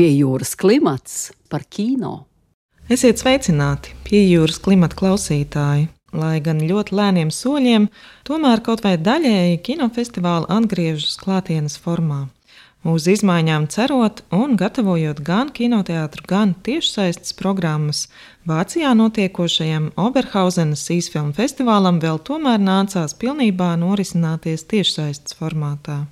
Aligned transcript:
Pie 0.00 0.14
jūras 0.16 0.54
klimats 0.56 1.14
par 1.52 1.66
kino. 1.68 2.22
Esiet 2.88 3.20
sveicināti, 3.20 3.90
pie 4.06 4.22
jūras 4.22 4.56
klimata 4.64 4.96
klausītāji! 4.96 5.90
Lai 6.16 6.38
gan 6.40 6.62
ļoti 6.64 6.94
lēniem 6.96 7.28
soļiem, 7.28 7.90
tomēr 8.24 8.62
kaut 8.64 8.80
vai 8.80 8.94
daļēji 8.96 9.58
kinofestivāli 9.66 10.48
atgriežas 10.56 11.18
klātienes 11.20 11.76
formā. 11.84 12.22
Uz 12.88 13.10
izmaiņām 13.12 13.66
cerot 13.74 14.22
un 14.32 14.56
gatavojot 14.62 15.20
gan 15.26 15.50
kinoteātru, 15.52 16.24
gan 16.32 16.54
tiešsaistes 16.64 17.36
programmas, 17.36 18.06
Vācijā 18.48 18.94
notiekošajam 18.96 19.90
Oberhausenas 20.00 20.86
īsfilmu 20.96 21.36
festivālam 21.36 22.00
vēl 22.00 22.22
tomēr 22.24 22.56
nācās 22.56 23.12
pilnībā 23.20 23.74
norisināties 23.84 24.64
tiešsaistes 24.72 25.36
formātā. 25.36 26.06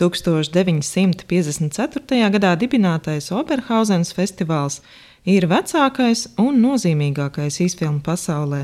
1954. 0.00 2.32
gadā 2.34 2.52
dibinātais 2.56 3.26
Oberhausenas 3.36 4.14
festivāls 4.16 4.80
ir 5.28 5.44
vecākais 5.50 6.20
un 6.40 6.56
nozīmīgākais 6.62 7.60
izfilmu 7.66 8.00
pasaulē. 8.06 8.62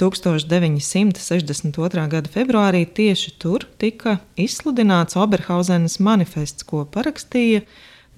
1962. 0.00 2.08
gada 2.10 2.28
februārī 2.32 2.82
tieši 2.86 3.30
tur 3.38 3.66
tika 3.78 4.18
izsludināts 4.40 5.16
Oberhausenas 5.20 6.00
manifests, 6.00 6.64
ko 6.66 6.84
parakstīja 6.88 7.60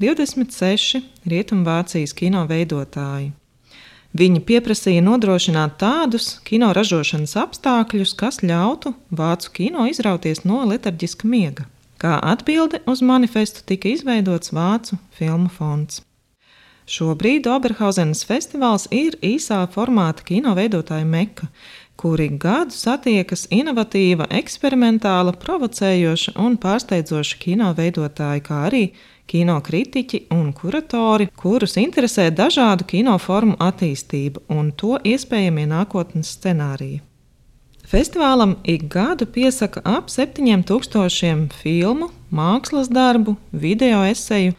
26 0.00 1.02
Rietumvācijas 1.28 2.14
kino 2.16 2.46
veidotāji. 2.48 3.32
Viņi 4.16 4.40
pieprasīja 4.48 5.02
nodrošināt 5.04 5.76
tādus 5.82 6.38
kino 6.46 6.70
ražošanas 6.72 7.36
apstākļus, 7.42 8.14
kas 8.16 8.40
ļautu 8.40 8.94
vācu 9.12 9.52
kino 9.58 9.84
izrauties 9.90 10.46
no 10.48 10.62
letarģiska 10.64 11.28
miega. 11.28 11.66
Kā 11.96 12.18
atbilde 12.22 12.82
uz 12.86 13.00
manifestu 13.02 13.62
tika 13.64 13.88
izveidots 13.88 14.52
Vācu 14.52 14.98
filmu 15.16 15.48
fonds. 15.48 16.02
Šobrīd 16.86 17.48
Oberhausenas 17.50 18.20
festivāls 18.28 18.84
ir 18.94 19.16
īsā 19.24 19.64
formāta 19.74 20.22
kino 20.28 20.52
veidotāja 20.54 21.06
meka, 21.08 21.48
kuri 21.98 22.28
gadu 22.44 22.76
satiekas 22.76 23.46
inovatīva, 23.50 24.28
eksperimentāla, 24.38 25.34
provocējoša 25.42 26.36
un 26.44 26.54
pārsteidzoša 26.62 27.40
kino 27.42 27.72
veidotāji, 27.74 28.44
kā 28.46 28.60
arī 28.68 28.84
kino 29.26 29.56
kritiķi 29.66 30.22
un 30.36 30.52
kuratori, 30.54 31.26
kurus 31.34 31.74
interesē 31.82 32.28
dažādu 32.30 32.86
kino 32.92 33.18
formu 33.18 33.58
attīstība 33.58 34.46
un 34.54 34.70
to 34.70 35.00
iespējamie 35.02 35.66
nākotnes 35.72 36.36
scenāriji. 36.36 37.02
Festivālam 37.86 38.56
ik 38.66 38.88
gadu 38.90 39.28
piesaka 39.30 39.78
ap 39.86 40.08
7000 40.10 41.52
filmu, 41.54 42.08
mākslas 42.34 42.88
darbu, 42.90 43.36
video 43.54 44.00
eseju, 44.02 44.56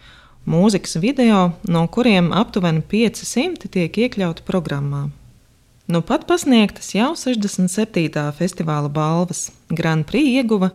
mūzikas 0.48 0.96
video, 1.04 1.50
no 1.68 1.82
kuriem 1.92 2.30
aptuveni 2.32 2.80
500 2.88 3.68
tiek 3.74 3.98
iekļauti 4.00 4.46
programmā. 4.48 5.10
Nu 5.92 6.00
pat 6.08 6.24
pasniegtas 6.30 6.94
jau 6.96 7.10
67. 7.20 8.24
festivāla 8.38 8.88
balvas. 8.88 9.50
Grand 9.68 10.08
Prix 10.08 10.40
ieguva 10.40 10.72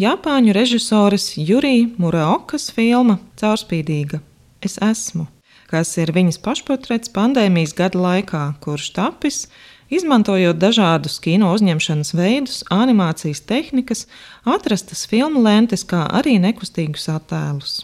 Japāņu 0.00 0.54
režisoras 0.56 1.34
Jurija 1.36 1.90
Muraokas 2.00 2.70
filma 2.72 3.18
Caurspīdīga- 3.36 4.22
Es 4.64 4.78
esmu, 4.80 5.26
kas 5.68 5.92
ir 5.98 6.12
viņas 6.16 6.40
pašportrets 6.40 7.12
pandēmijas 7.12 7.76
gada 7.76 7.98
laikā, 7.98 8.54
kurš 8.64 8.88
tapis 8.96 9.48
Izmantojot 9.90 10.58
dažādus 10.62 11.18
kino 11.18 11.50
uzņemšanas 11.56 12.12
veidus, 12.14 12.60
animācijas 12.70 13.42
tehnikas, 13.42 14.04
atrastas 14.46 15.02
filmu 15.10 15.42
lentes, 15.42 15.82
kā 15.82 16.04
arī 16.06 16.36
nekustīgus 16.38 17.08
attēlus. 17.10 17.80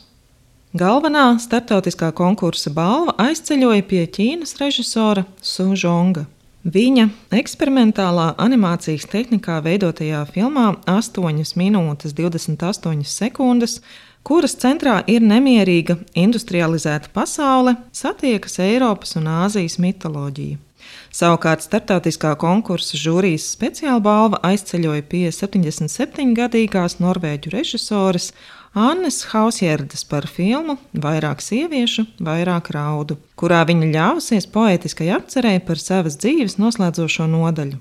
Galvenā 0.76 1.38
starptautiskā 1.40 2.12
konkursa 2.14 2.70
balva 2.70 3.14
aizceļoja 3.26 3.84
pie 3.90 4.04
Ķīnas 4.12 4.58
režisora 4.60 5.24
Sužonga. 5.42 6.26
Viņa 6.66 7.06
eksperimentālā 7.38 8.32
animācijas 8.42 9.06
tehnikā 9.10 9.60
veidotajā 9.64 10.24
filmā 10.34 10.66
8 10.90 11.54
minūtes 11.58 12.14
28 12.18 13.06
sekundes, 13.06 13.80
kuras 14.26 14.58
centrā 14.58 15.00
ir 15.06 15.22
nemierīga 15.22 16.00
industrializēta 16.18 17.14
pasaule, 17.14 17.76
satiekas 17.94 18.58
Eiropas 18.66 19.14
un 19.18 19.30
Āzijas 19.30 19.78
mitoloģija. 19.78 20.65
Savukārt 21.14 21.64
starptautiskā 21.64 22.34
konkursa 22.40 22.98
žūrijas 23.00 23.46
speciāla 23.54 24.02
balva 24.04 24.40
aizceļoja 24.46 25.04
pie 25.10 25.24
77-gadīgās 25.32 26.98
norvēģu 27.00 27.52
režisoras 27.54 28.32
Annes 28.76 29.22
Hausjerdas 29.30 30.04
par 30.04 30.26
filmu 30.28 30.76
Vairāk 30.92 31.40
sieviešu, 31.40 32.04
vairāk 32.20 32.68
raudu, 32.76 33.16
kurā 33.40 33.62
viņa 33.68 33.88
ļāvusies 33.94 34.50
poetiskai 34.52 35.08
apcerē 35.16 35.54
par 35.64 35.80
savas 35.80 36.18
dzīves 36.20 36.58
noslēdzošo 36.60 37.28
nodaļu. 37.32 37.80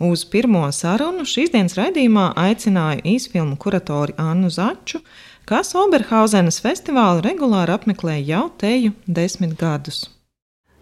Uz 0.00 0.22
pirmo 0.24 0.62
sarunu 0.72 1.26
šīs 1.28 1.52
dienas 1.52 1.76
raidījumā 1.76 2.30
aicināju 2.40 3.04
īsfilmu 3.04 3.58
kuratori 3.60 4.14
Annu 4.16 4.48
Začu, 4.48 5.02
kas 5.44 5.74
Oberhausenas 5.76 6.62
festivālu 6.64 7.20
regulāri 7.26 7.74
apmeklē 7.76 8.16
jau 8.24 8.46
teju 8.62 8.94
desmit 9.04 9.52
gadus. 9.60 10.06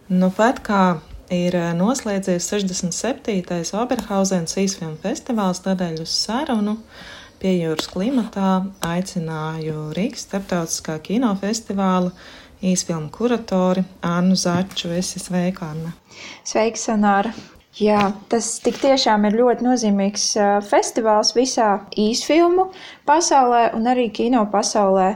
Nu, 0.07 0.31
pat 0.31 0.63
kā 0.63 0.83
ir 1.35 1.57
eh, 1.57 1.71
noslēdzies 1.77 2.49
67. 2.51 3.61
Oberhausenas 3.79 4.57
īsfilmu 4.61 4.99
festivāls, 5.03 5.63
tādēļ 5.65 6.03
uz 6.05 6.13
sarunu 6.13 6.79
pie 7.39 7.55
jūras 7.61 7.89
klimatā 7.93 8.65
aicināju 8.85 9.93
Rīgas 9.97 10.27
starptautiskā 10.27 10.99
kinofestivāla 11.05 12.11
īsfilmu 12.65 13.13
kuratori 13.15 13.85
Annu 14.03 14.37
Začu. 14.39 14.91
Esi 14.97 15.23
sveika, 15.23 15.71
Anna! 15.73 15.95
Sveika, 16.47 16.81
Sanāra! 16.81 17.35
Jā, 17.79 18.09
tas 18.27 18.57
tik 18.59 18.81
tiešām 18.83 19.29
ir 19.29 19.37
ļoti 19.39 19.67
nozīmīgs 19.69 20.31
eh, 20.41 20.55
festivāls 20.67 21.35
visā 21.37 21.77
īsfilmu 21.95 22.73
pasaulē 23.07 23.69
un 23.79 23.87
arī 23.93 24.09
kino 24.11 24.43
pasaulē 24.51 25.13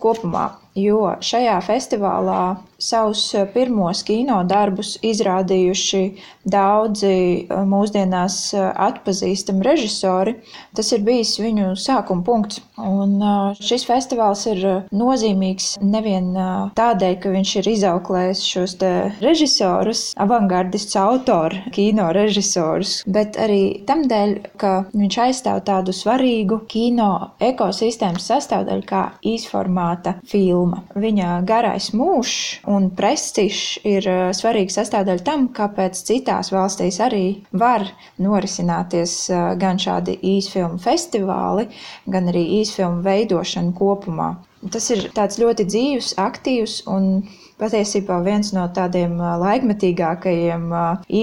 kopumā. 0.00 0.48
Jo 0.76 1.16
šajā 1.24 1.56
festivālā 1.64 2.40
savus 2.78 3.34
eh, 3.34 3.46
pirmos 3.54 4.02
kino 4.04 4.42
darbus 4.48 4.96
izrādījuši 5.04 6.02
daudzi 6.44 7.12
eh, 7.16 7.62
mūsdienās 7.68 8.38
eh, 8.54 8.66
atpazīstami 8.88 9.64
režisori. 9.64 10.36
Tas 10.76 10.92
ir 10.92 11.04
bijis 11.06 11.36
viņu 11.40 11.72
sākuma 11.80 12.24
punkts. 12.26 12.60
Un 12.76 13.16
šis 13.56 13.86
festivāls 13.88 14.42
ir 14.50 14.60
nozīmīgs 14.92 15.78
nevien 15.80 16.26
tādēļ, 16.76 17.14
ka 17.22 17.30
viņš 17.32 17.52
ir 17.62 17.68
izauklējis 17.70 18.42
šos 18.44 18.74
režisorus, 19.24 20.02
avangardistus, 20.20 20.98
autoru, 21.00 21.62
kino 21.72 22.10
režisorus, 22.12 22.98
bet 23.08 23.38
arī 23.40 23.80
tam 23.88 24.04
dēļ, 24.10 24.34
ka 24.60 24.74
viņš 24.92 25.18
aizstāv 25.24 25.62
tādu 25.64 25.96
svarīgu 25.96 26.60
kino 26.68 27.08
ekosistēmas 27.40 28.28
sastāvdaļu 28.28 28.86
kā 28.92 29.02
īsformāta 29.24 30.18
filma. 30.28 30.65
Viņa 30.96 31.40
garais 31.46 31.90
mūžs 31.96 32.66
un 32.72 32.88
prestižs 32.96 33.78
ir 33.86 34.06
eh, 34.10 34.22
svarīga 34.36 34.74
sastāvdaļa 34.74 35.24
tam, 35.26 35.48
kāpēc 35.56 35.98
citās 36.08 36.52
valstīs 36.54 37.00
arī 37.04 37.24
var 37.52 37.84
norisināties 38.22 39.16
eh, 39.30 39.46
gan 39.60 39.80
šādi 39.82 40.18
īsfilmu 40.36 40.80
festivāli, 40.82 41.68
gan 42.06 42.30
arī 42.32 42.44
īsfilmu 42.60 43.04
veidošana 43.06 43.74
kopumā. 43.76 44.30
Tas 44.72 44.88
ir 44.90 45.04
ļoti 45.14 45.66
dzīves, 45.68 46.14
aktīvs 46.18 46.80
un 46.90 47.26
patiesībā 47.60 48.18
viens 48.26 48.54
no 48.56 48.64
tādiem 48.74 49.18
eh, 49.20 49.36
laikmetīgākajiem 49.44 50.72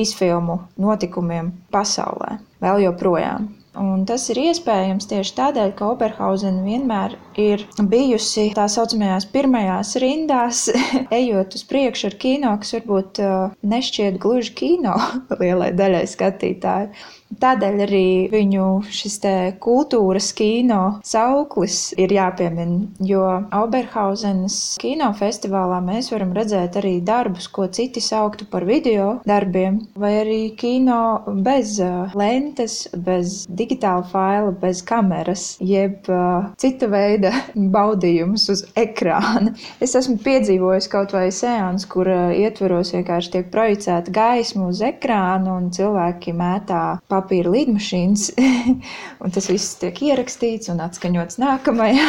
īsfilmu 0.02 0.62
notikumiem 0.86 1.52
pasaulē. 1.74 2.40
Vēl 2.64 2.88
joprojām. 2.88 3.52
Un 3.74 4.04
tas 4.06 4.28
ir 4.30 4.38
iespējams 4.38 5.08
tieši 5.10 5.34
tādēļ, 5.38 5.72
ka 5.78 5.88
Oberhausena 5.96 6.62
vienmēr 6.62 7.16
ir 7.42 7.64
bijusi 7.90 8.52
tā 8.54 8.68
saucamajās 8.70 9.26
pirmajās 9.34 9.96
rindās, 10.04 10.68
ejot 11.20 11.58
uz 11.58 11.64
priekšu 11.72 12.12
ar 12.12 12.18
kino, 12.22 12.54
kas 12.62 12.76
varbūt 12.78 13.24
uh, 13.26 13.56
nešķiet 13.66 14.20
gluži 14.22 14.54
kino 14.60 14.94
lielai 15.42 15.72
daļai 15.74 16.06
skatītāju. 16.12 16.94
Tādēļ 17.42 17.84
arī 17.86 18.08
viņu 18.32 18.68
šis 18.94 19.20
kultūras 19.64 20.32
kino 20.36 21.00
sauklis 21.06 21.94
ir 22.02 22.12
jāpiemina, 22.14 22.88
jo 23.04 23.24
Oberhausenas 23.56 24.76
kinofestivālā 24.82 25.80
mēs 25.86 26.12
varam 26.14 26.34
redzēt 26.36 26.78
arī 26.82 26.98
darbus, 27.06 27.48
ko 27.48 27.68
citi 27.72 28.02
sauktu 28.04 28.48
par 28.52 28.66
video 28.68 29.20
darbiem, 29.28 29.80
vai 29.96 30.12
arī 30.22 30.40
kino 30.60 31.24
bez 31.46 31.78
uh, 31.84 32.12
lentes, 32.18 32.88
bez 33.06 33.44
digitāla 33.48 34.06
faila, 34.12 34.52
bez 34.60 34.84
kameras, 34.86 35.46
jeb 35.64 36.10
uh, 36.12 36.50
cita 36.60 36.90
veida 36.92 37.32
baudījumus 37.76 38.50
uz 38.54 38.66
ekrāna. 38.80 39.54
Es 39.84 39.96
esmu 40.00 40.18
piedzīvojis 40.26 40.90
kaut 40.92 41.16
vai 41.16 41.30
sēnes, 41.34 41.88
kur 41.90 42.10
uh, 42.12 42.34
ietveros 42.36 42.94
vienkārši 42.98 43.36
tiek 43.38 43.52
projicēta 43.54 44.14
gaisma 44.14 44.68
uz 44.72 44.84
ekrāna 44.84 45.58
un 45.58 45.72
cilvēki 45.74 46.36
mētā 46.38 46.84
papildus 47.08 47.23
papīra 47.24 47.52
lidmašīnas, 47.54 48.30
un 49.24 49.34
tas 49.34 49.48
viss 49.50 49.78
tiek 49.80 49.98
ierakstīts 50.10 50.70
un 50.74 50.82
atskaņots 50.84 51.40
nākamajā 51.42 52.08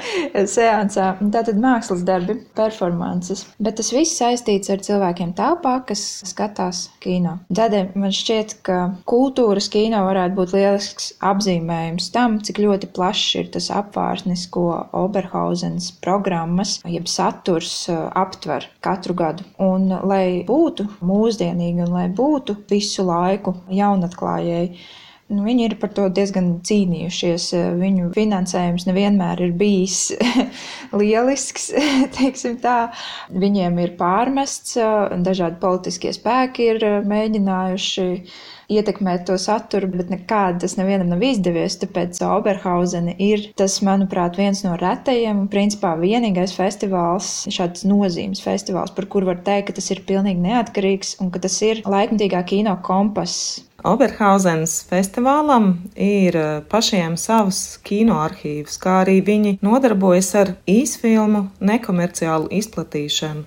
seansā. 0.54 1.12
Tātad 1.32 1.58
mākslas 1.60 2.04
darbi, 2.06 2.38
performances. 2.56 3.44
Bet 3.62 3.78
tas 3.80 3.92
viss 3.94 4.18
saistīts 4.18 4.70
ar 4.72 4.82
cilvēkiem 4.84 5.34
telpā, 5.38 5.78
kas 5.88 6.02
skatās 6.28 6.86
kino. 7.02 7.38
Tādēļ 7.52 7.92
man 7.98 8.14
šķiet, 8.14 8.56
ka 8.66 8.78
kultūras 9.08 9.68
kino 9.72 10.04
varētu 10.06 10.38
būt 10.38 10.54
lielisks 10.56 11.12
apzīmējums 11.24 12.10
tam, 12.14 12.38
cik 12.44 12.62
ļoti 12.62 12.92
plašs 12.94 13.38
ir 13.42 13.50
tas 13.54 13.70
apvārsnis, 13.74 14.46
ko 14.52 14.68
Oberhausenas 14.96 15.90
programmas, 16.04 16.78
jeb 16.88 17.08
saturs 17.10 17.74
aptver 17.90 18.68
katru 18.84 19.16
gadu. 19.18 19.46
Un, 19.62 19.88
lai 20.06 20.42
būtu 20.46 20.86
mūsdienīgi 21.04 21.86
un 21.86 21.94
lai 21.96 22.06
būtu 22.12 22.56
visu 22.70 23.04
laiku 23.06 23.54
jaunatklājēji, 23.72 24.51
nu, 25.32 25.42
viņi 25.46 25.66
ir 25.68 25.76
par 25.80 25.92
to 25.96 26.06
diezgan 26.12 26.54
cīnījušies. 26.66 27.48
Viņu 27.80 28.12
finansējums 28.16 28.86
nevienmēr 28.88 29.44
ir 29.48 29.52
bijis 29.58 30.12
lielisks. 31.00 31.70
Viņiem 33.44 33.78
ir 33.84 33.94
pārmests, 34.00 34.76
dažādi 35.28 35.60
politiskie 35.62 36.12
spēki 36.16 36.72
ir 36.74 36.88
mēģinājuši 37.08 38.08
ietekmēt 38.72 39.26
to 39.28 39.36
saturu, 39.40 39.88
bet 39.92 40.10
nekādi 40.12 40.62
tas 40.64 40.76
nevienam 40.78 41.10
nav 41.12 41.24
izdevies. 41.26 41.76
Tāpēc 41.82 42.20
Oberhausene 42.26 43.14
ir 43.22 43.48
tas, 43.58 43.78
manuprāt, 43.84 44.38
viens 44.40 44.62
no 44.66 44.76
retajiem 44.80 45.44
principā 45.52 45.94
vienīgais 46.00 46.54
festivāls, 46.56 47.32
šāds 47.52 47.86
nozīmes 47.88 48.42
festivāls, 48.44 48.94
par 48.96 49.08
kuru 49.12 49.32
var 49.32 49.42
teikt, 49.44 49.70
ka 49.70 49.78
tas 49.80 49.90
ir 49.94 50.04
pilnīgi 50.08 50.44
neatkarīgs 50.46 51.18
un 51.22 51.32
ka 51.34 51.42
tas 51.44 51.58
ir 51.66 51.84
laikmatīgā 51.88 52.42
kino 52.48 52.78
kompass. 52.86 53.60
Oberhausenas 53.82 54.76
festivālam 54.86 55.72
ir 55.98 56.36
eh, 56.38 56.50
pašiem 56.70 57.16
savs 57.18 57.80
kinoarchīvs, 57.82 58.76
kā 58.78 59.00
arī 59.00 59.16
viņi 59.26 59.56
nodarbojas 59.64 60.28
ar 60.38 60.52
īsfilmu 60.70 61.48
nekomerciālu 61.58 62.46
izplatīšanu, 62.60 63.42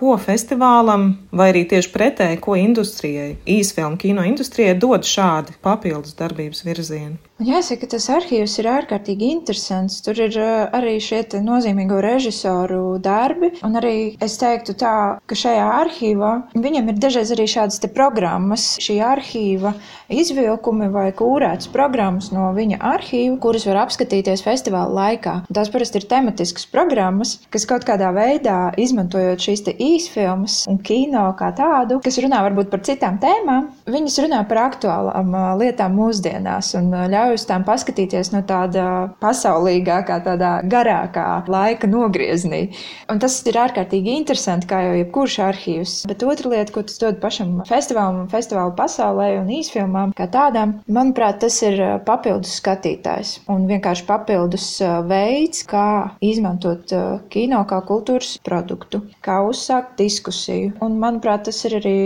ko 0.00 0.16
festivālam, 0.20 1.10
vai 1.36 1.50
arī 1.52 1.66
tieši 1.68 1.92
pretēji, 1.92 2.40
ko 2.44 2.56
industrijai, 2.56 3.34
īsfilmu 3.58 4.00
kino 4.00 4.24
industrijai 4.26 4.78
dod 4.80 5.04
šādi 5.04 5.58
papildus 5.64 6.16
darbības 6.18 6.64
virzieni. 6.64 7.18
Jāsaka, 7.40 7.86
tas 7.88 8.04
arhīvs 8.12 8.58
ir 8.60 8.66
ārkārtīgi 8.68 9.30
interesants. 9.32 10.02
Tur 10.04 10.18
ir 10.20 10.34
arī 10.76 10.98
šie 11.00 11.22
nozīmīgo 11.40 11.96
režisoru 12.04 12.98
darbi. 13.00 13.48
Un 13.64 13.78
arī 13.80 13.94
es 14.20 14.34
teiktu 14.40 14.74
tā, 14.76 14.92
ka 15.24 15.38
šajā 15.42 15.64
arhīvā 15.78 16.32
viņam 16.52 16.90
ir 16.92 16.98
dažreiz 17.00 17.32
arī 17.32 17.46
šādas 17.48 17.80
programmas, 17.96 18.74
šī 18.84 18.98
arhīva 19.08 19.72
izvilkumi 20.12 20.90
vai 20.92 21.06
kūrētas 21.16 21.70
programmas 21.72 22.28
no 22.34 22.50
viņa 22.56 22.82
arhīva, 22.90 23.38
kuras 23.40 23.64
var 23.70 23.86
apskatīties 23.86 24.44
festivāla 24.44 24.92
laikā. 24.98 25.34
Tās 25.48 25.72
parasti 25.72 26.02
ir 26.02 26.08
tematiskas 26.12 26.68
programmas, 26.68 27.38
kas 27.48 27.64
kaut 27.64 27.88
kādā 27.88 28.12
veidā, 28.12 28.58
izmantojot 28.76 29.40
šīs 29.40 29.64
īsfilmas 29.94 30.64
un 30.70 30.78
kino 30.84 31.24
kā 31.38 31.50
tādu, 31.56 32.00
kas 32.04 32.18
runā 32.22 32.40
varbūt 32.46 32.70
par 32.72 32.82
citām 32.86 33.18
tēmām, 33.22 33.68
viņas 33.90 34.18
runā 34.24 34.40
par 34.48 34.62
aktuālām 34.68 35.34
lietām 35.60 35.96
mūsdienās 35.98 36.72
un 36.78 36.90
ļauj 37.12 37.36
uz 37.38 37.46
tām 37.48 37.64
paskatīties 37.68 38.32
no 38.34 38.42
tāda 38.46 38.84
pasaulīgākā, 39.22 40.20
tādā 40.26 40.52
garākā 40.70 41.26
laika 41.50 41.90
nogriezienī. 41.90 42.62
Un 43.10 43.20
tas 43.22 43.38
ir 43.48 43.58
ārkārtīgi 43.60 44.16
interesanti, 44.20 44.68
kā 44.70 44.82
jau 44.86 44.94
jebkurš 44.98 45.38
arhīvs. 45.48 45.96
Bet 46.10 46.24
otra 46.26 46.52
lieta, 46.54 46.74
ko 46.74 46.84
tas 46.86 47.00
dod 47.02 47.20
pašam 47.22 47.58
festivālam, 47.68 48.28
festivāla 48.32 48.74
pasaulē 48.78 49.30
un 49.40 49.50
īsfilmām 49.60 50.14
kā 50.16 50.28
tādām, 50.30 50.78
manuprāt, 50.90 51.40
tas 51.44 51.56
ir 51.66 51.80
papildus 52.06 52.58
skatītājs 52.60 53.36
un 53.50 53.66
vienkārši 53.70 54.06
papildus 54.08 54.66
veids, 55.08 55.64
kā 55.68 55.86
izmantot 56.24 56.92
kino 57.32 57.62
kā 57.68 57.80
kultūras 57.88 58.36
produktu, 58.46 59.02
kā 59.24 59.40
uzsākt 59.46 59.79
diskusiju. 59.98 60.72
Un, 60.84 60.96
manuprāt, 61.02 61.44
tas 61.48 61.58
ir 61.68 61.76
arī 61.80 61.96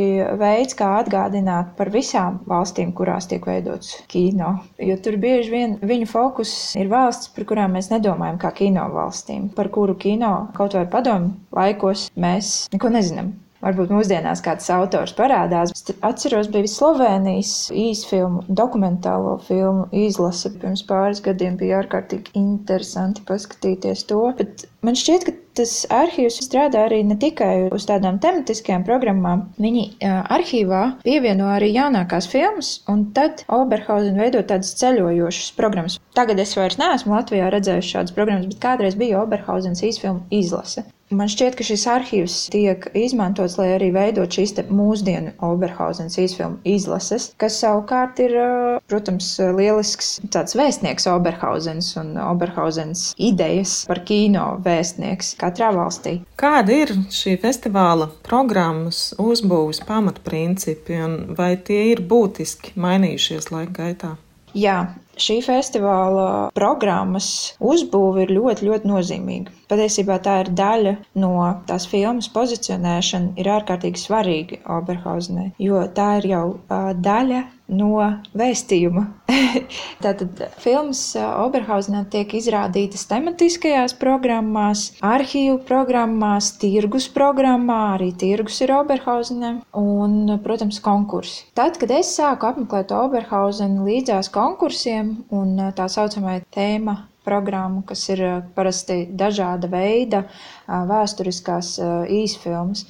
veids, 0.40 0.76
kā 0.78 0.90
atgādināt 1.00 1.74
par 1.78 1.92
visām 1.94 2.40
valstīm, 2.50 2.92
kurās 2.96 3.28
tiek 3.30 3.46
veidots 3.48 3.94
kino. 4.10 4.56
Jo 4.78 4.98
tur 5.04 5.18
bieži 5.20 5.54
vien 5.54 5.78
viņu 5.82 6.10
fokus 6.10 6.56
ir 6.78 6.90
valsts, 6.92 7.32
par 7.34 7.48
kurām 7.50 7.76
mēs 7.78 7.90
nedomājam 7.92 8.40
kā 8.42 8.54
kino 8.56 8.88
valstīm, 8.94 9.48
par 9.54 9.72
kuru 9.74 9.96
kino 10.00 10.34
kaut 10.56 10.76
vai 10.78 10.86
padomu 10.90 11.34
laikos 11.54 12.08
mēs 12.18 12.56
neko 12.74 12.92
nezinām. 12.94 13.34
Varbūt 13.64 13.92
mūsdienās 13.94 14.42
kāds 14.44 14.66
autors 14.74 15.14
parādās. 15.16 15.70
Es 15.72 15.94
atceros, 16.04 16.50
bija 16.52 16.68
Slovenijas 16.68 17.70
īsfilmu, 17.72 18.42
dokumentālo 18.60 19.38
filmu 19.46 19.86
izlase 20.04 20.52
pirms 20.58 20.82
pāris 20.84 21.22
gadiem. 21.24 21.56
Bija 21.60 21.78
ārkārtīgi 21.80 22.34
interesanti 22.36 23.24
paskatīties 23.30 24.04
to. 24.10 24.20
Bet 24.36 24.66
man 24.84 25.00
šķiet, 25.00 25.24
ka 25.24 25.36
tas 25.58 25.74
arhīvs 25.92 26.40
strādā 26.44 26.84
arī 26.88 27.00
ne 27.06 27.16
tikai 27.20 27.68
uz 27.74 27.86
tādām 27.88 28.18
tematiskajām 28.22 28.84
programmām. 28.86 29.46
Viņi 29.60 29.84
arhīvā 30.04 30.82
pievieno 31.04 31.50
arī 31.54 31.70
jaunākās 31.74 32.28
filmas, 32.30 32.74
un 32.90 33.06
tad 33.16 33.44
Oberhausen 33.52 34.18
veido 34.20 34.42
tādas 34.42 34.74
ceļojošas 34.80 35.54
programmas. 35.58 36.00
Tagad 36.18 36.42
es 36.42 36.56
vairs 36.58 36.78
neesmu 36.80 37.14
Latvijā 37.16 37.50
redzējis 37.54 37.92
šādas 37.94 38.16
programmas, 38.16 38.50
bet 38.50 38.62
kādreiz 38.62 38.98
bija 38.98 39.22
Oberhausens 39.22 39.84
īsfilmu 39.86 40.26
izlase. 40.34 40.86
Man 41.12 41.28
šķiet, 41.28 41.56
ka 41.58 41.64
šis 41.66 41.84
arhīvs 41.90 42.34
tiek 42.52 42.86
izmantots, 42.96 43.58
lai 43.60 43.74
arī 43.74 43.90
veidot 43.92 44.32
šīs 44.32 44.54
mūsdienu 44.72 45.34
Oberhausens 45.44 46.16
īsfilmu 46.20 46.62
izlases, 46.64 47.28
kas 47.40 47.58
savukārt 47.60 48.22
ir, 48.24 48.34
protams, 48.88 49.28
lielisks 49.58 50.14
tāds 50.32 50.56
vēstnieks 50.56 51.08
Oberhausens 51.12 51.92
un 52.00 52.14
Oberhausens 52.22 53.10
idejas 53.20 53.82
par 53.90 54.00
kino 54.08 54.46
vēstnieks 54.64 55.34
katrā 55.40 55.70
valstī. 55.76 56.16
Kāda 56.40 56.80
ir 56.86 56.94
šī 57.12 57.36
festivāla 57.42 58.08
programmas 58.24 59.10
uzbūves 59.20 59.84
pamatprincipi 59.84 61.00
un 61.04 61.18
vai 61.36 61.54
tie 61.60 61.90
ir 61.92 62.04
būtiski 62.08 62.78
mainījušies 62.80 63.52
laika 63.52 63.76
gaitā? 63.82 64.14
Jā, 64.54 64.78
šī 65.20 65.38
festivāla 65.44 66.50
programmas 66.56 67.28
uzbūve 67.62 68.24
ir 68.24 68.34
ļoti, 68.36 68.68
ļoti 68.68 68.90
nozīmīga. 68.90 69.54
Patiesībā 69.70 70.18
tā 70.24 70.40
ir 70.44 70.52
daļa 70.56 70.94
no 71.22 71.34
tās 71.68 71.86
filmas 71.90 72.28
pozicionēšana, 72.34 73.34
ir 73.40 73.50
ārkārtīgi 73.56 74.02
svarīga 74.02 74.60
Oberhausenē, 74.76 75.50
jo 75.62 75.82
tā 75.96 76.14
ir 76.20 76.30
jau 76.34 76.44
daļa 76.68 77.44
no 77.68 78.00
vēstījuma. 78.36 79.04
Tātad 80.04 80.42
filmas 80.60 81.00
Oberhausenā 81.16 82.04
tiek 82.12 82.34
izrādītas 82.36 83.06
tematiskajās 83.10 83.96
programmās, 84.00 84.86
arhīvu 85.04 85.60
programmās, 85.68 86.52
tirgus 86.60 87.08
programmā, 87.14 87.80
arī 87.94 88.10
tirgus 88.20 88.60
ir 88.64 88.74
Oberhausenē 88.76 89.54
un, 89.80 90.36
protams, 90.44 90.82
konkursi. 90.84 91.46
Tad, 91.56 91.80
kad 91.80 91.94
es 91.94 92.12
sāku 92.18 92.50
apmeklēt 92.50 92.92
Oberhausenu 92.94 93.88
līdzās 93.88 94.30
konkursiem 94.34 95.16
un 95.34 95.58
tā 95.76 95.88
saucamajai 95.92 96.44
tēma 96.54 97.00
programmu, 97.24 97.82
kas 97.88 98.04
ir 98.12 98.22
eh, 98.22 98.40
parasti 98.54 99.04
dažāda 99.10 99.70
veida 99.72 100.24
eh, 100.24 100.80
vēsturiskās 100.90 101.76
eh, 101.80 101.92
īsfilmas. 102.22 102.84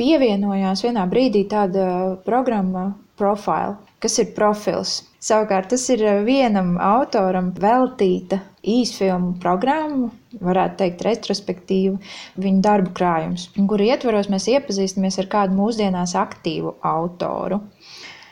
Pievienojās 0.00 0.84
vienā 0.86 1.04
brīdī 1.10 1.44
tāda 1.48 2.16
programma 2.24 2.90
Profile, 3.20 3.76
kas 4.00 4.18
ir 4.22 4.34
profils. 4.36 5.00
Savukārt 5.20 5.68
tas 5.74 5.82
ir 5.92 6.02
vienam 6.24 6.76
autoram 6.80 7.50
veltīta 7.60 8.40
īsfilmu 8.64 9.34
programma, 9.42 10.08
varētu 10.40 10.78
teikt, 10.80 11.02
retrospektīva, 11.04 11.98
viņa 12.40 12.62
darbu 12.64 12.94
krājums, 12.96 13.48
kuru 13.56 13.88
ietvaros 13.90 14.30
mēs 14.32 14.48
iepazīstamies 14.52 15.20
ar 15.20 15.28
kādu 15.32 15.58
mūsdienās 15.58 16.16
aktīvu 16.16 16.78
autoru. 16.88 17.60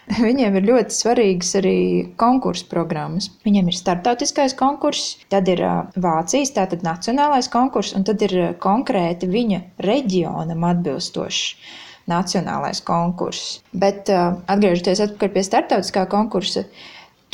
Viņiem 0.28 0.54
ir 0.56 0.64
ļoti 0.70 0.96
svarīgas 0.96 1.50
arī 1.60 1.78
konkursu 2.20 2.64
programmas. 2.70 3.26
Viņiem 3.44 3.68
ir 3.68 3.76
startautiskais 3.76 4.54
konkurss, 4.56 5.18
tad 5.28 5.50
ir 5.52 5.60
Vācijas, 6.00 6.54
tātad 6.56 6.86
nacionālais 6.86 7.50
konkurss, 7.52 7.92
un 7.92 8.08
tad 8.08 8.24
ir 8.24 8.56
konkrēti 8.64 9.28
viņa 9.28 9.60
reģionam 9.84 10.64
atbilstošs 10.70 11.84
nacionālais 12.10 12.82
konkurss. 12.84 13.58
Bet 13.72 14.10
atgriežoties 14.12 15.04
atpakaļ 15.06 15.34
pie 15.34 15.44
startautiskā 15.46 16.06
konkursa, 16.10 16.64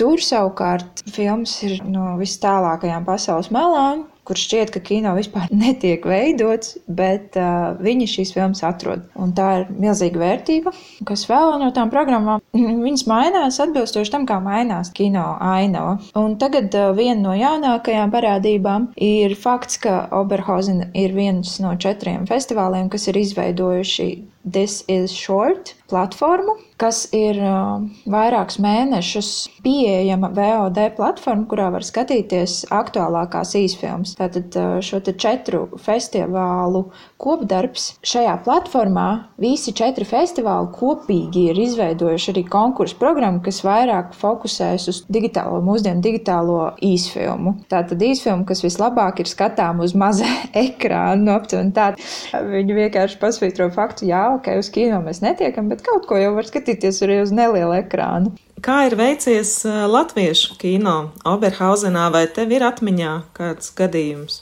tur 0.01 0.23
savukārt 0.23 1.05
filmas 1.15 1.57
ir 1.67 1.79
no 1.87 2.15
vis 2.21 2.37
tālākajām 2.43 3.07
pasaules 3.07 3.53
malām 3.55 4.09
kur 4.25 4.41
šķiet, 4.41 4.73
ka 4.75 4.81
kino 4.85 5.13
vispār 5.17 5.53
netiek 5.63 6.05
veidots, 6.09 6.75
bet 6.89 7.37
uh, 7.41 7.77
viņi 7.85 8.09
šīs 8.11 8.35
filmas 8.37 8.65
atrod. 8.67 9.05
Un 9.21 9.35
tā 9.37 9.51
ir 9.61 9.71
milzīga 9.71 10.23
vērtība, 10.23 10.73
kas 11.09 11.27
vēl 11.31 11.59
no 11.63 11.71
tām 11.77 11.93
programmām. 11.93 12.43
Viņas 12.87 13.07
mainās 13.11 13.61
atbilstoši 13.63 14.15
tam, 14.15 14.27
kā 14.29 14.41
mainās 14.45 14.93
kino 14.97 15.27
ainava. 15.45 15.99
Un 16.21 16.39
tagad 16.41 16.75
uh, 16.79 16.91
viena 16.97 17.21
no 17.21 17.37
jaunākajām 17.39 18.13
parādībām 18.15 18.91
ir 18.97 19.37
fakts, 19.39 19.81
ka 19.85 20.05
Oberhausen 20.15 20.89
ir 20.97 21.15
viens 21.17 21.59
no 21.63 21.75
četriem 21.81 22.29
festivāliem, 22.31 22.91
kas 22.93 23.09
ir 23.11 23.21
izveidojuši 23.21 24.09
This 24.45 24.85
is 24.89 25.13
Short 25.13 25.75
platformu, 25.89 26.57
kas 26.81 27.05
ir 27.15 27.39
uh, 27.41 27.85
vairākus 28.11 28.59
mēnešus 28.61 29.29
pieejama 29.65 30.29
VOD 30.35 30.81
platforma, 30.97 31.47
kurā 31.49 31.71
var 31.73 31.85
skatīties 31.87 32.65
aktuālākās 32.75 33.55
īsfilmas. 33.57 34.15
Tātad 34.19 34.57
šo 34.85 35.01
četru 35.05 35.63
festivālu 35.81 36.85
kopdarbs 37.21 37.95
šajā 38.05 38.35
platformā 38.45 39.07
visi 39.41 39.73
četri 39.77 40.05
festivāli 40.09 40.73
kopīgi 40.77 41.47
ir 41.53 41.61
izveidojuši 41.65 42.33
arī 42.35 42.45
konkursu 42.53 42.99
programmu, 43.01 43.41
kas 43.45 43.63
vairāk 43.65 44.13
fokusējas 44.19 44.89
uz 44.93 45.01
digitālo, 45.09 45.63
mūsdienu 45.65 46.05
digitālo 46.05 46.75
īsfilmu. 46.85 47.57
Tātad 47.73 48.03
īsfilmu, 48.03 48.45
kas 48.49 48.65
vislabāk 48.67 49.25
ir 49.25 49.31
skatām 49.31 49.81
uz 49.85 49.97
maza 49.97 50.29
ekrāna, 50.67 51.21
nu, 51.25 51.37
aptuveni 51.39 51.73
tā. 51.77 51.93
Viņi 52.35 52.81
vienkārši 52.83 53.21
pasvītro 53.23 53.71
faktu, 53.75 54.09
jā, 54.11 54.25
ok, 54.35 54.51
uz 54.61 54.71
kino 54.75 55.01
mēs 55.05 55.23
netiekam, 55.25 55.69
bet 55.73 55.85
kaut 55.87 56.09
ko 56.11 56.19
jau 56.21 56.35
var 56.37 56.49
skatīties 56.49 57.03
arī 57.07 57.21
uz 57.25 57.33
nelielu 57.35 57.77
ekrānu. 57.81 58.35
Kā 58.65 58.85
ir 58.89 58.97
veicies 58.97 59.59
latviešu 59.67 60.57
kino 60.61 60.97
Oberhausenā, 61.29 62.09
vai 62.15 62.25
tev 62.33 62.55
ir 62.57 62.65
atmiņā 62.65 63.15
kāds 63.37 63.75
gadījums? 63.77 64.41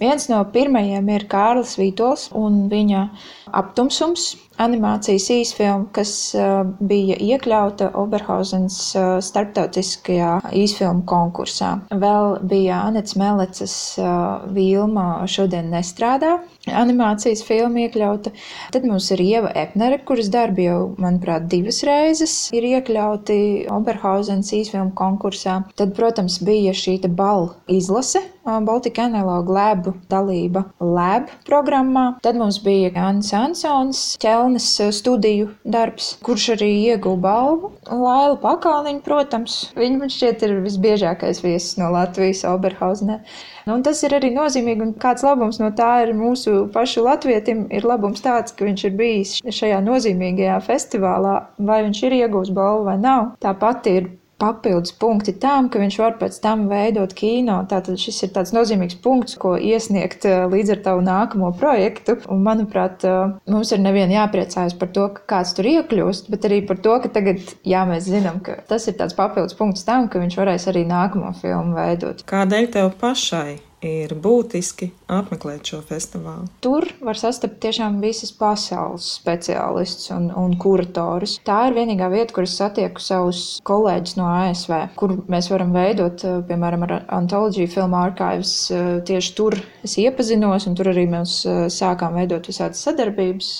Viens 0.00 0.24
no 0.30 0.38
pirmajiem 0.54 1.08
ir 1.12 1.26
Kārlis 1.28 1.74
Vītols 1.76 2.30
un 2.38 2.66
viņa 2.70 3.02
aptumsums, 3.60 4.30
animācijas 4.64 5.28
īsfilma, 5.34 5.88
kas 5.96 6.12
bija 6.80 7.16
iekļauta 7.22 7.92
Oberhausenas 7.98 8.78
uh, 8.96 9.16
starptautiskajā 9.24 10.38
īsfilmu 10.56 11.04
konkursā. 11.08 11.74
Vēl 11.90 12.38
bija 12.48 12.82
Anets 12.88 13.16
Melecas 13.18 13.76
Vilma 14.54 15.06
šodien 15.30 15.70
nestrādā. 15.72 16.38
Animācijas 16.70 17.42
filma 17.42 17.86
iekļauta. 17.86 18.30
Tad 18.74 18.84
mums 18.86 19.08
ir 19.14 19.22
Ieva 19.24 19.50
Epnere, 19.58 19.98
kuras 20.06 20.30
darbi 20.32 20.68
jau, 20.68 20.92
manuprāt, 21.02 21.48
divas 21.50 21.82
reizes 21.86 22.36
ir 22.54 22.66
iekļauti 22.68 23.38
Oberhausenas 23.72 24.52
īsfilmu 24.54 24.94
konkursā. 24.98 25.62
Tad, 25.78 25.96
protams, 25.98 26.38
bija 26.46 26.74
šī 26.76 27.00
balva 27.08 27.56
izlase, 27.72 28.22
Baltika 28.42 29.04
Analog 29.06 29.50
Lab 29.50 29.88
dalība 30.10 30.64
Lab 30.82 31.30
programmā. 31.46 32.16
Tad 32.22 32.38
mums 32.38 32.58
bija 32.62 32.90
Jānis 32.90 33.30
Ansons, 33.38 34.00
ķelnes 34.52 34.96
studiju 34.98 35.48
darbs, 35.64 36.18
kurš 36.22 36.52
arī 36.56 36.68
ieguva 36.92 37.20
balvu. 37.22 37.70
Laila 37.88 38.36
Pakalniņa, 38.42 39.00
protams, 39.04 39.72
viņa 39.76 39.98
man 39.98 40.12
šķiet 40.12 40.44
ir 40.44 40.60
visbiežākais 40.64 41.42
viesis 41.42 41.78
no 41.78 41.90
Latvijas 41.92 42.44
Oberhausenē. 42.44 43.20
Nu, 43.66 43.78
tas 43.82 44.02
ir 44.02 44.12
arī 44.12 44.32
nozīmīgi, 44.34 44.82
un 44.82 44.94
kāds 45.00 45.24
labums 45.24 45.60
no 45.62 45.70
tā 45.70 46.02
ir 46.04 46.12
mūsu 46.14 46.68
pašu 46.74 47.04
latvietim, 47.06 47.66
ir 47.72 47.86
labums 47.86 48.20
tāds, 48.20 48.52
ka 48.52 48.66
viņš 48.66 48.84
ir 48.84 48.96
bijis 48.98 49.36
šajā 49.48 49.80
nozīmīgajā 49.86 50.58
festivālā, 50.66 51.36
vai 51.58 51.82
viņš 51.86 52.02
ir 52.08 52.18
iegūs 52.22 52.52
balvu 52.52 52.90
vai 52.90 52.98
nav. 53.00 53.36
Tāpat 53.40 53.88
ir 53.88 54.10
papildus 54.42 54.94
punkti 54.98 55.34
tam, 55.38 55.68
ka 55.70 55.80
viņš 55.82 55.98
var 56.02 56.18
pēc 56.20 56.38
tam 56.42 56.66
veidot 56.70 57.14
kino. 57.18 57.60
Tātad 57.70 58.00
šis 58.00 58.22
ir 58.26 58.34
tāds 58.34 58.54
nozīmīgs 58.56 58.98
punkts, 59.04 59.38
ko 59.40 59.54
iesniegt 59.56 60.26
eh, 60.28 60.44
līdz 60.50 60.76
ar 60.76 60.84
tavu 60.88 61.06
nākamo 61.06 61.52
projektu. 61.60 62.18
Un, 62.32 62.42
manuprāt, 62.46 63.06
eh, 63.06 63.34
mums 63.52 63.72
ir 63.74 63.82
nevien 63.84 64.12
jāpriecājas 64.12 64.76
par 64.78 64.92
to, 64.96 65.08
ka 65.16 65.26
kāds 65.36 65.54
tur 65.58 65.70
iekļūst, 65.72 66.30
bet 66.32 66.48
arī 66.48 66.62
par 66.68 66.82
to, 66.82 66.98
ka 67.04 67.12
tagad, 67.18 67.42
jā, 67.68 67.84
mēs 67.88 68.10
zinām, 68.10 68.42
ka 68.44 68.58
tas 68.68 68.88
ir 68.90 68.98
tāds 68.98 69.16
papildus 69.18 69.58
punkts 69.58 69.86
tam, 69.88 70.10
ka 70.10 70.22
viņš 70.22 70.38
varēs 70.42 70.70
arī 70.72 70.86
nākamo 70.90 71.34
filmu 71.40 71.78
veidot. 71.78 72.26
Kādēļ 72.28 72.72
tev 72.74 72.96
pašai 73.00 73.71
ir 73.86 74.14
būtiski 74.22 74.90
apmeklēt 75.12 75.68
šo 75.68 75.80
festivālu. 75.86 76.48
Tur 76.64 76.86
var 77.04 77.18
sastapt 77.18 77.58
tiešām 77.62 77.98
visas 78.02 78.32
pasaules 78.36 79.08
speciālistus 79.18 80.10
un, 80.14 80.30
un 80.38 80.54
kuratorus. 80.60 81.38
Tā 81.46 81.58
ir 81.68 81.76
vienīgā 81.76 82.08
vieta, 82.12 82.34
kur 82.34 82.46
es 82.46 82.56
satieku 82.58 83.02
savus 83.02 83.42
kolēģus 83.68 84.16
no 84.18 84.28
ASV, 84.30 84.74
kur 84.98 85.16
mēs 85.32 85.50
varam 85.52 85.74
veidot, 85.76 86.24
eh, 86.24 86.38
piemēram, 86.48 86.86
ar 86.86 86.94
Anthology 87.18 87.66
Film 87.70 87.96
Archives. 87.98 88.54
Eh, 88.70 89.00
tieši 89.08 89.34
tur 89.38 89.58
es 89.84 89.96
iepazinos, 90.00 90.66
un 90.70 90.78
tur 90.78 90.92
arī 90.92 91.06
mēs 91.10 91.36
eh, 91.48 91.64
sākām 91.72 92.16
veidot 92.20 92.48
visādas 92.48 92.82
sadarbības. 92.86 93.50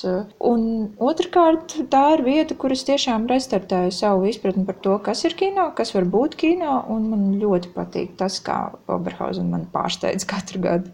Un 0.48 0.62
otrkārt, 1.02 1.76
tā 1.92 2.04
ir 2.16 2.24
vieta, 2.26 2.56
kur 2.58 2.72
es 2.74 2.84
tiešām 2.88 3.28
restartēju 3.30 3.92
savu 3.94 4.26
izpratni 4.30 4.64
par 4.68 4.78
to, 4.84 4.96
kas 5.04 5.24
ir 5.28 5.36
kino, 5.38 5.68
kas 5.76 5.94
var 5.96 6.06
būt 6.08 6.36
kino, 6.40 6.78
un 6.92 7.10
man 7.10 7.28
ļoti 7.40 7.72
patīk 7.74 8.16
tas, 8.20 8.38
kā 8.44 8.58
Oberhausen 8.92 9.50
man 9.52 9.66
pārsteidz 9.72 10.11
jābeidz 10.12 10.26
katru 10.26 10.60
gadu. 10.60 10.90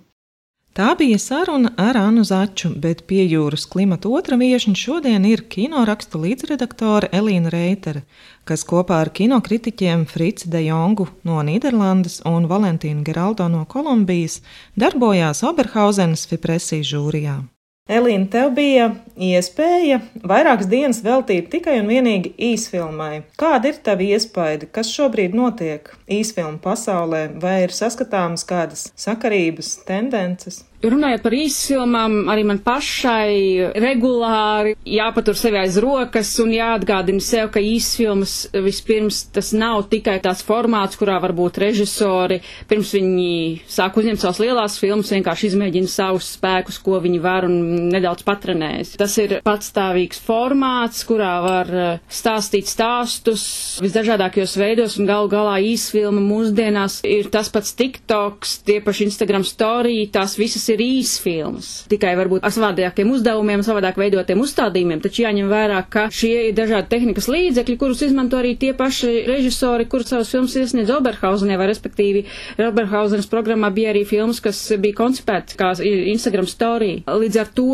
Tā 0.74 0.94
bija 0.94 1.18
saruna 1.18 1.72
ar 1.76 1.96
Anu 1.96 2.22
Začu, 2.22 2.70
bet 2.78 3.06
pie 3.08 3.24
jūras 3.26 3.66
klimata 3.66 4.08
otra 4.08 4.36
viesiņa 4.38 4.76
šodien 4.78 5.24
ir 5.26 5.42
kinorakstu 5.50 6.20
līdzredaktore 6.22 7.08
Elīna 7.10 7.50
Reitere, 7.50 8.04
kas 8.44 8.62
kopā 8.62 9.00
ar 9.02 9.10
kinokritiķiem 9.10 10.06
Fritzi 10.06 10.48
de 10.48 10.62
Jongu 10.68 11.08
no 11.24 11.42
Nīderlandes 11.42 12.20
un 12.24 12.46
Valentīnu 12.46 13.02
Geraldo 13.02 13.48
no 13.48 13.64
Kolumbijas 13.66 14.40
darbojās 14.76 15.42
Oberhausenas 15.42 16.28
Fipresī 16.30 16.84
žūrijā. 16.86 17.40
Elīna, 17.88 18.28
tev 18.30 18.54
bija 18.54 18.92
iespēja 19.18 20.00
vairākas 20.22 20.70
dienas 20.70 21.02
veltīt 21.04 21.50
tikai 21.52 21.78
un 21.82 21.90
vienīgi 21.90 22.34
īsfilmai. 22.52 23.24
Kāda 23.40 23.72
ir 23.72 23.82
tava 23.84 24.06
iespaida, 24.06 24.70
kas 24.72 24.92
šobrīd 24.94 25.36
notiek 25.36 25.90
īsfilmu 26.06 26.62
pasaulē, 26.64 27.26
vai 27.42 27.60
ir 27.66 27.74
saskatāmas 27.74 28.46
kādas 28.48 28.88
sakarības, 28.98 29.78
tendences? 29.88 30.64
Runājot 30.78 31.24
par 31.24 31.34
īsfilmām, 31.34 32.12
arī 32.30 32.44
man 32.46 32.60
pašai 32.62 33.72
regulāri 33.82 34.76
jāpatur 34.86 35.34
sevi 35.34 35.58
aiz 35.58 35.74
rokas 35.82 36.30
un 36.38 36.52
jāatgādina 36.54 37.18
sev, 37.24 37.48
ka 37.50 37.58
īsfilmas 37.58 38.34
vispirms 38.54 39.24
tas 39.34 39.50
nav 39.58 39.88
tikai 39.90 40.20
tās 40.22 40.44
formāts, 40.46 40.94
kurā 41.00 41.16
varbūt 41.24 41.58
režisori 41.64 42.38
pirms 42.70 42.92
viņi 42.94 43.32
sāk 43.66 43.98
uzņemt 43.98 44.22
savas 44.22 44.38
lielās 44.44 44.76
filmas, 44.78 45.10
vienkārši 45.16 45.50
izmēģina 45.50 45.90
savus 45.90 46.30
spēkus, 46.36 46.78
ko 46.84 47.02
viņi 47.02 47.18
var 47.26 47.48
un 47.48 47.58
nedaudz 47.90 48.22
patrenēs. 48.28 48.94
Tas 49.02 49.07
ir 49.22 49.38
patstāvīgs 49.46 50.20
formāts, 50.24 51.04
kurā 51.08 51.32
var 51.44 51.70
eh, 51.72 52.00
stāstīt 52.12 52.68
stāstus 52.68 53.44
visdažādākajos 53.82 54.56
veidos 54.60 54.96
un 55.00 55.08
galu 55.08 55.30
galā 55.32 55.56
īsfilma 55.64 56.20
mūsdienās 56.24 56.98
ir 57.08 57.30
tas 57.32 57.48
pats 57.54 57.72
TikToks, 57.78 58.58
tie 58.68 58.80
paši 58.84 59.06
Instagram 59.08 59.46
story, 59.48 59.96
tās 60.12 60.36
visas 60.38 60.66
ir 60.74 60.82
īsfilmas. 60.84 61.70
Tikai 61.92 62.12
varbūt 62.18 62.44
ar 62.44 62.54
savādākiem 62.54 63.12
uzdevumiem, 63.14 63.64
savādāk 63.66 63.98
veidotiem 64.00 64.42
uzstādījumiem, 64.44 65.02
taču 65.04 65.24
jāņem 65.24 65.48
vērā, 65.52 65.80
ka 65.90 66.08
šie 66.12 66.50
ir 66.50 66.56
dažādi 66.58 66.92
tehnikas 66.92 67.30
līdzekļi, 67.32 67.78
kurus 67.80 68.04
izmanto 68.06 68.38
arī 68.40 68.54
tie 68.60 68.74
paši 68.76 69.14
režisori, 69.28 69.88
kur 69.90 70.04
savus 70.06 70.32
filmas 70.34 70.56
iesniedz 70.58 70.92
Oberhausenē, 70.98 71.56
vai 71.60 71.70
respektīvi 71.70 72.24
Oberhausenes 72.68 73.28
programmā 73.30 73.70
bija 73.74 73.92
arī 73.94 74.04
filmas, 74.08 74.42
kas 74.44 74.60
bija 74.80 74.98
koncipētas 74.98 75.58
kā 75.58 75.72
Instagram 75.86 76.48
story. 76.50 76.92
Līdz 77.08 77.40
ar 77.42 77.50
to 77.56 77.68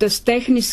tas 0.00 0.18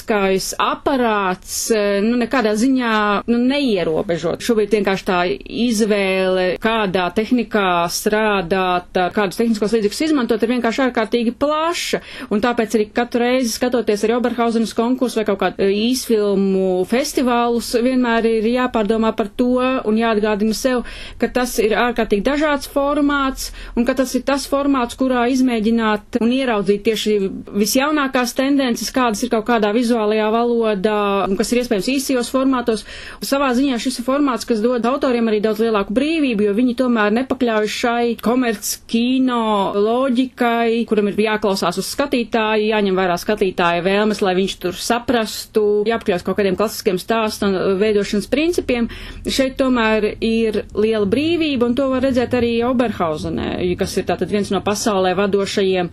tehniskais 0.06 0.54
aparāts, 0.62 1.70
nu, 2.04 2.16
nekādā 2.20 2.52
ziņā, 2.58 3.24
nu, 3.28 3.38
neierobežot. 3.50 4.42
Šobrīd 4.46 4.74
vienkārši 4.78 5.06
tā 5.08 5.20
izvēle, 5.66 6.46
kādā 6.62 7.08
tehnikā 7.18 7.88
strādāt, 7.92 8.94
kādus 9.16 9.38
tehniskos 9.40 9.74
līdzekļus 9.76 10.04
izmantot, 10.10 10.42
ir 10.46 10.52
vienkārši 10.56 10.84
ārkārtīgi 10.88 11.34
plaša 11.42 12.02
un 12.34 12.42
tāpēc 12.44 12.76
arī 12.78 12.88
katru 12.96 13.24
reizi 13.24 13.54
skatoties 13.56 14.06
arī 14.06 14.16
Oberhausenas 14.20 14.76
konkursu 14.78 15.20
vai 15.22 15.26
kaut 15.32 15.40
kādu 15.42 15.70
īsfilmu 15.74 16.86
festivālus, 16.90 17.74
vienmēr 17.86 18.28
ir 18.30 18.50
jāpārdomā 18.54 19.14
par 19.18 19.30
to 19.40 19.50
un 19.86 20.00
jāatgādina 20.00 20.56
sev, 20.56 20.84
ka 21.22 21.30
tas 21.34 21.58
ir 21.64 21.76
ārkārtīgi 21.82 22.26
dažāds 22.26 22.70
formāts, 22.72 23.50
un 23.76 23.86
ka 23.88 23.96
tas 23.98 24.14
ir 24.18 24.26
tas 24.28 24.46
formāts, 24.50 24.98
kurā 25.00 25.26
izmēģināt 25.34 26.20
un 26.22 26.34
ieraudzīt 26.36 26.86
tieši 26.90 27.18
visjaunākās 27.56 28.36
tendences, 28.38 28.92
kādas 28.96 29.24
ir 29.26 29.32
kaut 29.34 29.48
kādā 29.50 29.72
vizuālajā 29.86 30.28
valodā, 30.34 30.98
kas 31.38 31.52
ir 31.54 31.62
iespējams 31.62 31.90
īsajos 31.96 32.30
formātos. 32.34 32.84
Savā 33.26 33.52
ziņā 33.58 33.78
šis 33.82 34.00
ir 34.02 34.06
formāts, 34.08 34.48
kas 34.50 34.62
dod 34.64 34.86
autoriem 34.90 35.30
arī 35.32 35.40
daudz 35.44 35.62
lielāku 35.64 35.94
brīvību, 35.96 36.48
jo 36.48 36.56
viņi 36.58 36.76
tomēr 36.80 37.14
nepakļauj 37.22 37.70
šai 37.76 38.06
komerc 38.26 38.72
kino 38.92 39.40
loģikai, 39.76 40.84
kuram 40.90 41.10
ir 41.12 41.22
jāklausās 41.28 41.80
uz 41.82 41.90
skatītāju, 41.96 42.70
jāņem 42.72 42.98
vērā 43.00 43.18
skatītāja 43.22 43.84
vēlmes, 43.86 44.22
lai 44.26 44.36
viņš 44.40 44.58
tur 44.66 44.78
saprastu, 44.80 45.66
jāapkļaus 45.90 46.26
kaut 46.26 46.40
kādiem 46.40 46.58
klasiskiem 46.60 47.00
stāstu 47.02 47.50
un 47.50 47.80
veidošanas 47.82 48.30
principiem. 48.32 48.90
Šeit 49.26 49.58
tomēr 49.60 50.10
ir 50.26 50.64
liela 50.76 51.06
brīvība, 51.10 51.70
un 51.70 51.78
to 51.78 51.90
var 51.94 52.04
redzēt 52.08 52.36
arī 52.40 52.54
Oberhausenē, 52.66 53.52
kas 53.80 53.96
ir 54.02 54.08
tātad 54.10 54.32
viens 54.34 54.52
no 54.54 54.62
pasaulē 54.66 55.14
vadošajiem 55.20 55.92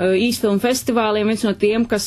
īstfilmu 0.00 0.62
festivāliem, 0.64 1.28
viens 1.30 1.44
no 1.46 1.52
tiem, 1.58 1.84
kas 1.90 2.06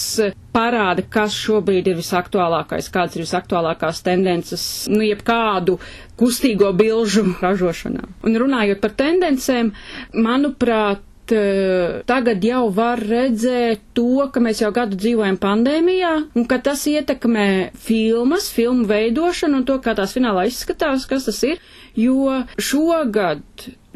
parāda, 0.55 1.03
kas 1.09 1.35
šobrīd 1.37 1.89
ir 1.91 1.97
visaktuālākais, 1.99 2.89
kādas 2.93 3.17
ir 3.17 3.25
visaktuālākās 3.25 4.03
tendences, 4.05 4.63
nu, 4.91 5.03
jebkādu 5.05 5.77
kustīgo 6.19 6.71
bilžu 6.77 7.25
ražošanā. 7.41 8.07
Un 8.25 8.39
runājot 8.41 8.81
par 8.83 8.95
tendencēm, 8.97 9.71
manuprāt, 10.17 11.03
uh, 11.35 11.99
tagad 12.09 12.43
jau 12.45 12.63
var 12.73 13.01
redzēt 13.03 13.83
to, 13.97 14.27
ka 14.33 14.43
mēs 14.43 14.63
jau 14.63 14.71
gadu 14.75 14.99
dzīvojam 14.99 15.39
pandēmijā 15.41 16.13
un 16.37 16.47
ka 16.49 16.61
tas 16.63 16.85
ietekmē 16.89 17.47
filmas, 17.87 18.49
filmu 18.53 18.87
veidošanu 18.89 19.61
un 19.61 19.67
to, 19.67 19.77
kā 19.83 19.95
tās 19.97 20.15
finālā 20.17 20.47
izskatās, 20.49 21.05
kas 21.09 21.27
tas 21.29 21.43
ir, 21.47 21.61
jo 21.97 22.41
šogad 22.61 23.43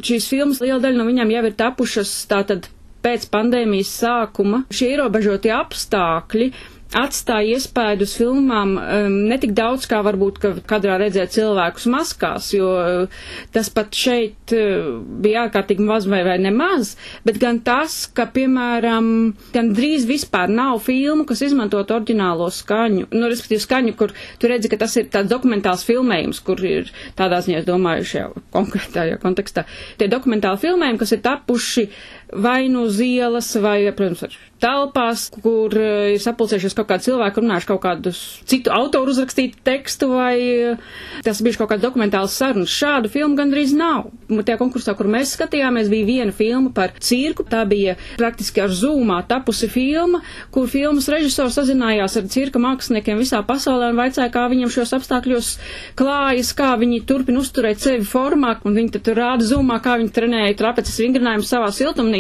šīs 0.02 0.28
filmas 0.32 0.62
liela 0.64 0.82
daļa 0.82 0.98
no 0.98 1.08
viņām 1.10 1.34
jau 1.34 1.44
ir 1.48 1.58
tapušas 1.58 2.14
tātad 2.30 2.70
pēc 3.06 3.28
pandēmijas 3.34 3.96
sākuma. 4.04 4.64
Šie 4.74 4.94
ierobežotie 4.96 5.54
apstākļi 5.58 6.52
atstāja 6.98 7.56
iespēju 7.56 8.04
uz 8.06 8.14
filmām 8.20 8.74
um, 8.76 9.14
netik 9.32 9.54
daudz, 9.56 9.86
kā 9.90 10.02
varbūt 10.04 10.40
ka 10.44 10.50
kadrā 10.68 10.98
redzēt 11.00 11.32
cilvēkus 11.36 11.86
maskās, 11.92 12.50
jo 12.56 12.68
uh, 12.76 13.22
tas 13.56 13.70
pat 13.74 13.96
šeit 13.96 14.52
uh, 14.56 14.98
bija 15.24 15.46
ārkārtīgi 15.46 15.86
maz 15.88 16.08
vai, 16.12 16.20
vai 16.28 16.36
nemaz, 16.44 16.94
bet 17.28 17.40
gan 17.42 17.62
tas, 17.64 18.02
ka, 18.18 18.26
piemēram, 18.36 19.08
gan 19.56 19.72
drīz 19.78 20.06
vispār 20.10 20.52
nav 20.52 20.82
filmu, 20.84 21.26
kas 21.30 21.44
izmantot 21.48 21.94
oriģinālo 21.96 22.50
skaņu, 22.52 23.08
nu, 23.16 23.24
respektīvi 23.32 23.64
skaņu, 23.64 23.96
kur 24.02 24.16
tu 24.42 24.52
redzi, 24.52 24.72
ka 24.72 24.82
tas 24.84 24.98
ir 25.00 25.08
tāds 25.14 25.32
dokumentāls 25.32 25.88
filmējums, 25.88 26.44
kur 26.48 26.60
ir 26.68 26.92
tādā 27.20 27.40
ziņā, 27.46 27.64
es 27.64 27.70
domāju, 27.70 28.08
šajā 28.12 28.28
konkrētajā 28.58 29.22
kontekstā, 29.24 29.64
tie 30.02 30.12
dokumentāli 30.12 30.60
filmējumi, 30.66 31.00
kas 31.06 31.16
ir 31.16 31.24
tapuši 31.24 31.88
vai 32.34 32.70
no 32.70 32.86
uz 32.88 33.00
ielas, 33.04 33.50
vai, 33.62 33.84
protams, 33.96 34.38
telpās, 34.62 35.26
kur 35.42 35.74
eh, 35.78 36.14
ir 36.16 36.22
sapulcējušies 36.22 36.76
kaut 36.78 36.90
kādi 36.92 37.08
cilvēki, 37.10 37.42
runājuši 37.42 37.70
kaut 37.72 37.82
kādus 37.84 38.20
citu 38.50 38.72
autoru 38.74 39.14
uzrakstītu 39.14 39.62
tekstu, 39.66 40.12
vai 40.14 40.36
eh, 40.40 40.92
tas 41.26 41.42
bija 41.44 41.62
kaut 41.62 41.72
kāds 41.74 41.84
dokumentāls 41.84 42.36
sarunas. 42.38 42.72
Šādu 42.72 43.12
filmu 43.12 43.38
gandrīz 43.40 43.74
nav. 43.78 44.12
Tajā 44.32 44.58
konkursā, 44.62 44.96
kur 44.98 45.10
mēs 45.12 45.34
skatījāmies, 45.36 45.90
bija 45.92 46.08
viena 46.08 46.36
filma 46.36 46.72
par 46.76 46.94
cirku. 47.02 47.46
Tā 47.48 47.64
bija 47.70 47.98
praktiski 48.20 48.62
ar 48.64 48.74
zūmā 48.76 49.22
tapusi 49.30 49.70
filma, 49.72 50.22
kur 50.54 50.70
filmas 50.72 51.10
režisors 51.12 51.58
sazinājās 51.58 52.20
ar 52.20 52.30
cirka 52.32 52.62
māksliniekiem 52.62 53.20
visā 53.22 53.42
pasaulē 53.48 53.92
un 53.92 54.00
vaicāja, 54.00 54.30
kā 54.34 54.46
viņiem 54.52 54.72
šos 54.72 54.94
apstākļos 55.00 55.52
klājas, 56.00 56.54
kā 56.58 56.74
viņi 56.80 57.02
turpina 57.10 57.42
uzturēt 57.42 57.82
sevi 57.82 58.06
formā, 58.08 58.54
un 58.68 58.78
viņi 58.78 58.96
tad 58.98 59.12
rāda 59.18 59.48
zūmā, 59.48 59.82
kā 59.84 59.98
viņi 60.00 60.14
trenēja 60.16 60.58
trapeces 60.62 61.00
vingrinājumu 61.02 61.48
savā 61.48 61.72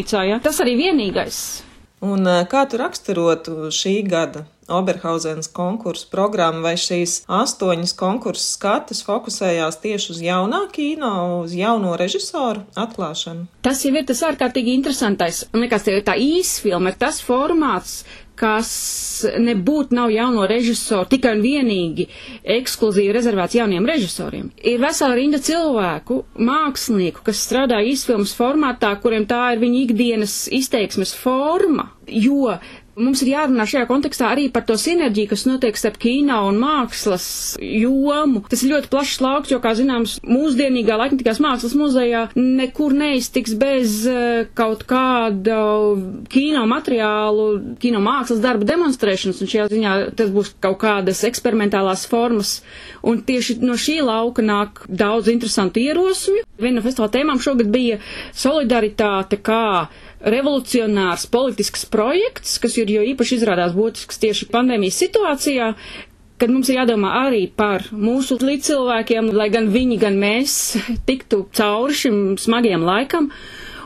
siltumnīcā. 0.01 0.27
Ja? 0.29 0.39
Tas 0.41 0.59
arī 0.61 0.77
vienīgais. 0.77 1.63
Un 2.01 2.25
kā 2.49 2.65
tu 2.65 2.77
raksturotu 2.81 3.69
šī 3.69 4.01
gada 4.09 4.47
Oberhausenas 4.71 5.49
konkursu 5.51 6.07
programmu, 6.09 6.63
vai 6.63 6.73
šīs 6.79 7.25
astoņas 7.27 7.93
konkursu 7.93 8.55
skatas 8.55 9.03
fokusējās 9.03 9.77
tieši 9.83 10.11
uz 10.13 10.21
jaunā 10.23 10.63
kino, 10.71 11.41
uz 11.43 11.53
jauno 11.53 11.93
režisoru 11.99 12.63
atklāšanu? 12.79 13.45
Tas 13.61 13.83
jau 13.85 13.91
ir 13.93 14.07
tas 14.07 14.23
ārkārtīgi 14.23 14.73
interesantais. 14.79 15.43
Man 15.51 15.65
liekas, 15.65 15.85
tā 16.07 16.15
īsfilma 16.15 16.93
ir 16.93 16.97
tas 16.97 17.19
formāts, 17.21 18.01
kas 18.41 18.71
nebūtu 19.37 19.95
nav 19.95 20.09
jauno 20.13 20.47
režisoru, 20.49 21.05
tikai 21.11 21.35
un 21.37 21.43
vienīgi 21.45 22.07
ekskluzīvi 22.57 23.13
rezervēts 23.13 23.57
jauniem 23.59 23.85
režisoriem. 23.85 24.49
Ir 24.65 24.81
vesela 24.81 25.17
rinda 25.17 25.37
cilvēku, 25.43 26.23
mākslinieku, 26.41 27.21
kas 27.27 27.43
strādā 27.45 27.81
īsfilmas 27.85 28.33
formātā, 28.37 28.95
kuriem 29.03 29.27
tā 29.29 29.43
ir 29.53 29.61
viņa 29.61 29.81
ikdienas 29.85 30.37
izteiksmes 30.57 31.13
forma, 31.17 31.91
jo 32.11 32.55
Mums 32.99 33.21
ir 33.23 33.29
jārunā 33.31 33.63
šajā 33.69 33.85
kontekstā 33.87 34.27
arī 34.33 34.49
par 34.51 34.65
to 34.67 34.75
sinerģiju, 34.79 35.29
kas 35.31 35.45
notiek 35.47 35.77
starp 35.79 35.95
kino 36.01 36.41
un 36.49 36.57
mākslas 36.59 37.25
jomu. 37.63 38.41
Tas 38.51 38.65
ir 38.65 38.73
ļoti 38.73 38.91
plašs 38.91 39.21
lauks, 39.23 39.53
jo, 39.53 39.61
kā 39.63 39.71
zināms, 39.79 40.17
mūsdienīgā 40.27 40.97
laikmatīgās 40.99 41.39
mākslas 41.43 41.75
muzejā 41.79 42.25
nekur 42.35 42.95
neiztiks 42.99 43.55
bez 43.61 44.01
uh, 44.11 44.43
kaut 44.59 44.83
kāda 44.89 45.61
kino 46.33 46.65
materiālu, 46.67 47.47
kino 47.79 48.03
mākslas 48.03 48.43
darba 48.43 48.67
demonstrēšanas, 48.73 49.39
un 49.39 49.53
šajā 49.55 49.69
ziņā 49.71 49.95
tas 50.19 50.35
būs 50.35 50.51
kaut 50.59 50.81
kādas 50.83 51.23
eksperimentālās 51.31 52.03
formas. 52.11 52.57
Un 53.07 53.23
tieši 53.23 53.61
no 53.63 53.79
šī 53.79 54.01
lauka 54.03 54.43
nāk 54.43 54.83
daudz 54.87 55.31
interesantu 55.31 55.79
ierosmju. 55.79 56.43
Viena 56.61 56.81
no 56.81 56.85
festivāla 56.85 57.15
tēmām 57.15 57.39
šogad 57.41 57.71
bija 57.71 58.01
solidaritāte 58.37 59.39
kā 59.41 59.87
revolucionārs 60.23 61.25
politisks 61.33 61.85
projekts, 61.89 62.57
kas 62.61 62.77
ir 62.77 62.91
jo 62.93 63.03
īpaši 63.13 63.39
izrādās 63.39 63.73
būtisks 63.77 64.21
tieši 64.21 64.47
pandēmijas 64.53 64.99
situācijā, 65.01 65.71
kad 66.41 66.49
mums 66.53 66.69
ir 66.73 66.79
jādomā 66.79 67.11
arī 67.27 67.43
par 67.57 67.83
mūsu 67.93 68.37
līdzcilvēkiem, 68.41 69.31
lai 69.37 69.49
gan 69.53 69.69
viņi, 69.73 69.97
gan 70.01 70.17
mēs 70.21 70.55
tiktu 71.09 71.43
cauri 71.57 71.97
šim 71.97 72.21
smagajam 72.41 72.85
laikam. 72.87 73.29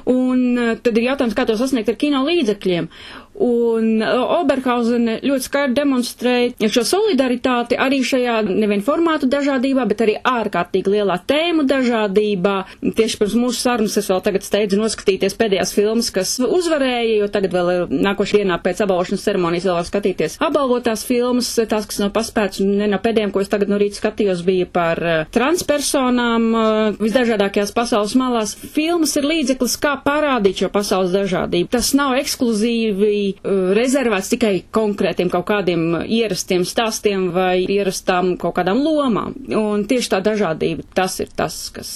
Un 0.06 0.42
eh, 0.62 0.76
tad 0.86 0.98
ir 1.02 1.08
jautājums, 1.10 1.34
kā 1.36 1.48
to 1.50 1.56
sasniegt 1.58 1.90
ar 1.90 1.98
kino 2.00 2.22
līdzekļiem. 2.28 2.88
Un 3.36 4.00
Oberhausene 4.06 5.18
ļoti 5.26 5.48
skaidri 5.50 5.76
demonstrēja 5.82 6.70
šo 6.72 6.86
solidaritāti 6.88 7.76
arī 7.80 8.00
šajā 8.06 8.38
nevien 8.48 8.84
formātu 8.86 9.28
dažādībā, 9.32 9.84
bet 9.90 10.04
arī 10.06 10.16
ārkārtīgi 10.24 10.94
lielā 10.94 11.18
tēmu 11.28 11.66
dažādībā. 11.68 12.56
Tieši 12.96 13.20
pirms 13.20 13.36
mūsu 13.40 13.60
sarunas 13.66 13.98
es 14.00 14.08
vēl 14.12 14.24
tagad 14.24 14.46
steidzu 14.46 14.80
noskatīties 14.80 15.36
pēdējās 15.40 15.76
filmas, 15.76 16.12
kas 16.16 16.38
uzvarēja, 16.40 17.20
jo 17.20 17.30
tagad 17.34 17.56
vēl 17.56 17.74
ir 17.74 17.96
nākošajā 18.08 18.46
dienā 18.46 18.60
pēc 18.64 18.86
apbalvošanas 18.86 19.26
ceremonijas 19.28 19.68
vēl 19.68 19.80
var 19.80 19.90
skatīties 19.90 20.38
apbalvotās 20.46 21.04
filmas, 21.08 21.50
tās, 21.70 21.88
kas 21.90 22.00
nav 22.02 22.14
paspēts, 22.16 22.62
un 22.64 22.76
ne 22.80 22.90
no 22.92 23.00
pēdējiem, 23.04 23.34
ko 23.36 23.44
es 23.44 23.52
tagad 23.52 23.72
no 23.72 23.80
rīta 23.82 24.00
skatījos, 24.00 24.46
bija 24.48 24.68
par 24.72 25.02
uh, 25.04 25.18
transpersonām 25.36 26.48
uh, 26.56 27.00
visdažādākajās 27.02 27.74
pasaules 27.76 28.16
malās. 28.20 28.56
Filmas 28.76 29.16
ir 29.20 29.28
līdzeklis, 29.28 29.78
kā 29.82 29.96
parādīt 30.06 30.64
šo 30.64 30.72
pasaules 30.74 31.14
dažādību. 31.16 31.72
Tas 31.76 31.92
nav 31.98 32.16
ekskluzīvi 32.20 33.25
uh, 33.34 33.72
rezervēts 33.78 34.32
tikai 34.34 34.54
konkrētiem 34.76 35.32
kaut 35.34 35.48
kādiem 35.50 35.88
ierastiem 36.04 36.66
stāstiem 36.68 37.30
vai 37.36 37.64
ierastām 37.64 38.36
kaut 38.42 38.58
kādām 38.60 38.84
lomām. 38.86 39.36
Un 39.56 39.84
tieši 39.90 40.14
tā 40.16 40.22
dažādība, 40.26 40.86
tas 40.98 41.20
ir 41.24 41.34
tas, 41.36 41.58
kas 41.76 41.92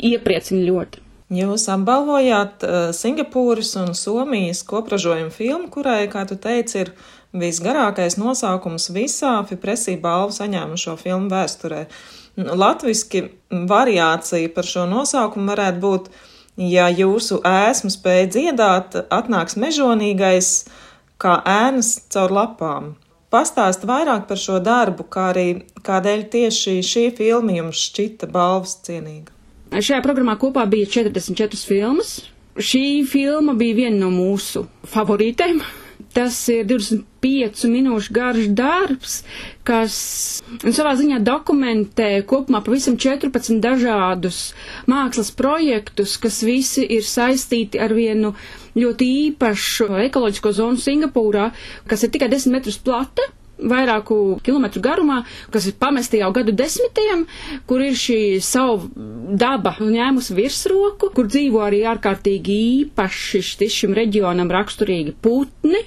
iepriecina 0.00 0.64
ļoti. 0.66 1.06
Jūs 1.30 1.68
apbalvojāt 1.70 2.64
uh, 2.66 2.78
Singapūras 2.96 3.76
un 3.78 3.92
Somijas 3.94 4.64
kopražojumu 4.66 5.30
filmu, 5.30 5.68
kurai, 5.70 6.08
kā 6.10 6.24
tu 6.26 6.34
teici, 6.34 6.80
ir 6.82 6.94
visgarākais 7.30 8.16
nosaukums 8.18 8.88
visā 8.90 9.36
Fipresī 9.46 9.94
balvu 10.00 10.34
saņēmušo 10.34 10.96
filmu 10.98 11.30
vēsturē. 11.30 11.84
Latviski 12.36 13.28
variācija 13.50 14.50
par 14.54 14.66
šo 14.66 14.88
nosaukumu 14.90 15.52
varētu 15.52 15.82
būt 15.82 16.10
Ja 16.60 16.90
jūsu 16.92 17.38
ēsmu 17.46 17.88
spēj 17.88 18.26
dziedāt, 18.34 18.96
atnāks 19.08 19.56
mežonīgais 19.56 20.50
kā 21.20 21.38
ēnas 21.48 21.94
caur 22.12 22.34
lapām. 22.36 22.90
Pastāst 23.32 23.86
vairāk 23.88 24.26
par 24.28 24.40
šo 24.42 24.58
darbu, 24.60 25.06
kā 25.08 25.30
arī 25.30 25.46
kādēļ 25.86 26.24
tieši 26.32 26.80
šī 26.84 27.04
filma 27.16 27.54
jums 27.56 27.80
šķita 27.86 28.28
balvas 28.34 28.74
cienīga. 28.84 29.32
Šajā 29.70 30.02
programmā 30.04 30.34
kopā 30.36 30.66
bija 30.68 30.88
44 31.00 31.64
filmas. 31.64 32.16
Šī 32.58 33.06
filma 33.08 33.54
bija 33.56 33.76
viena 33.84 34.02
no 34.02 34.10
mūsu 34.12 34.66
favorītēm. 34.90 35.62
Tas 36.16 36.36
ir 36.52 36.64
25 36.70 37.64
minūšu 37.72 38.14
garš 38.16 38.46
darbs, 38.58 39.14
kas 39.68 39.94
savā 40.76 40.92
ziņā 41.00 41.18
dokumentē 41.28 42.08
kopumā 42.32 42.60
pavisam 42.68 42.96
14 43.04 43.60
dažādus 43.66 44.40
mākslas 44.94 45.32
projektus, 45.42 46.16
kas 46.26 46.40
visi 46.50 46.86
ir 46.98 47.06
saistīti 47.14 47.80
ar 47.86 47.94
vienu 47.98 48.34
ļoti 48.78 49.10
īpašu 49.26 49.90
ekoloģisko 50.06 50.54
zonu 50.60 50.80
Singapūrā, 50.86 51.50
kas 51.90 52.06
ir 52.06 52.14
tikai 52.16 52.30
10 52.36 52.54
metrus 52.58 52.78
plata 52.88 53.28
vairāku 53.68 54.16
kilometru 54.46 54.82
garumā, 54.84 55.20
kas 55.54 55.66
ir 55.70 55.76
pamesti 55.80 56.20
jau 56.22 56.30
gadu 56.36 56.54
desmitiem, 56.56 57.26
kur 57.68 57.82
ir 57.84 57.96
šī 57.98 58.18
savu 58.44 58.90
daba 59.40 59.74
ņēmusi 59.80 60.36
virsroku, 60.38 61.10
kur 61.16 61.28
dzīvo 61.30 61.62
arī 61.66 61.82
ārkārtīgi 61.92 62.58
īpaši 62.80 63.42
šim 63.70 63.96
reģionam 63.98 64.50
raksturīgi 64.52 65.16
putni. 65.26 65.82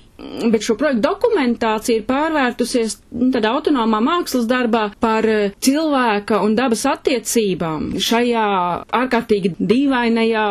Bet 0.54 0.64
šo 0.64 0.76
projektu 0.80 1.02
dokumentācija 1.04 1.98
ir 2.00 2.04
pārvērtusies 2.08 2.94
nu, 3.18 3.28
tādā 3.34 3.50
autonomā 3.58 4.00
mākslas 4.06 4.46
darbā 4.48 4.86
par 5.04 5.26
cilvēka 5.68 6.40
un 6.46 6.54
dabas 6.56 6.86
attiecībām 6.94 7.90
šajā 8.00 8.46
ārkārtīgi 9.02 9.56
dīvainajā 9.74 10.46